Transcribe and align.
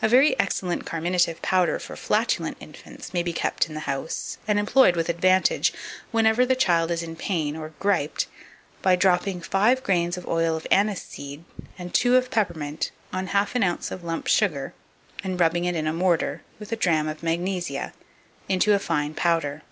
2577. 0.00 0.06
A 0.06 0.14
very 0.14 0.38
excellent 0.46 0.86
carminative 0.86 1.42
powder 1.42 1.80
for 1.80 1.96
flatulent 1.96 2.56
infants 2.60 3.12
may 3.12 3.20
be 3.20 3.32
kept 3.32 3.66
in 3.66 3.74
the 3.74 3.80
house, 3.80 4.38
and 4.46 4.60
employed 4.60 4.94
with 4.94 5.08
advantage, 5.08 5.72
whenever 6.12 6.46
the 6.46 6.54
child 6.54 6.92
is 6.92 7.02
in 7.02 7.16
pain 7.16 7.56
or 7.56 7.72
griped, 7.80 8.28
by 8.80 8.94
dropping 8.94 9.40
5 9.40 9.82
grains 9.82 10.16
of 10.16 10.24
oil 10.28 10.54
of 10.56 10.68
aniseed 10.70 11.42
and 11.76 11.92
2 11.92 12.14
of 12.16 12.30
peppermint 12.30 12.92
on 13.12 13.26
half 13.26 13.56
an 13.56 13.64
ounce 13.64 13.90
of 13.90 14.04
lump 14.04 14.28
sugar, 14.28 14.72
and 15.24 15.40
rubbing 15.40 15.64
it 15.64 15.74
in 15.74 15.88
a 15.88 15.92
mortar, 15.92 16.42
with 16.60 16.70
a 16.70 16.76
drachm 16.76 17.08
of 17.08 17.24
magnesia, 17.24 17.92
into 18.48 18.72
a 18.72 18.78
fine 18.78 19.14
powder. 19.14 19.62